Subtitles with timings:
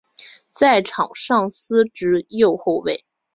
[0.49, 3.05] 在场上司职右后卫。